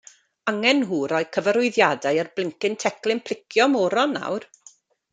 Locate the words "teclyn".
2.87-3.25